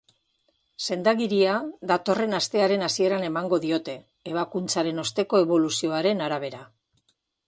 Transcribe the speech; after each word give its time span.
Sendagiria 0.93 1.57
datorren 1.91 2.31
astearen 2.37 2.85
hasieran 2.87 3.25
emango 3.27 3.59
diote, 3.65 3.95
ebakuntzaren 4.31 5.03
osteko 5.03 5.43
eboluzioaren 5.45 6.25
arabera. 6.29 6.63